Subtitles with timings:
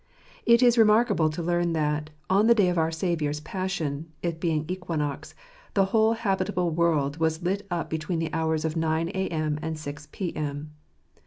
[0.47, 4.65] It is remarkable to learn that, on the day of our Saviour's passion, it being
[4.67, 5.35] equinox,
[5.75, 9.59] the whole habitable world was lit up between the hours of nine a.m.
[9.61, 10.71] and six p.m.